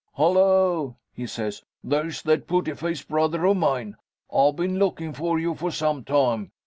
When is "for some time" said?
5.53-6.51